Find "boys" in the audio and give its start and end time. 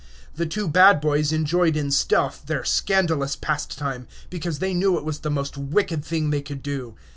0.99-1.31